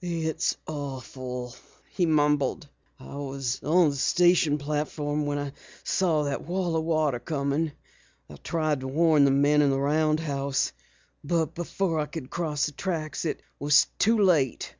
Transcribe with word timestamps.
"It's 0.00 0.56
awful," 0.68 1.56
he 1.90 2.06
mumbled. 2.06 2.68
"I 3.00 3.16
was 3.16 3.60
on 3.64 3.90
the 3.90 3.96
station 3.96 4.56
platform 4.56 5.26
when 5.26 5.38
I 5.40 5.52
saw 5.82 6.22
that 6.22 6.42
wall 6.44 6.76
of 6.76 6.84
water 6.84 7.18
coming. 7.18 7.72
Tried 8.44 8.78
to 8.78 8.86
warn 8.86 9.24
the 9.24 9.32
men 9.32 9.60
in 9.60 9.70
the 9.70 9.80
roundhouse. 9.80 10.70
Before 11.26 11.98
I 11.98 12.06
could 12.06 12.30
cross 12.30 12.66
the 12.66 12.72
tracks, 12.78 13.24
it 13.24 13.42
was 13.58 13.88
too 13.98 14.22
late. 14.22 14.72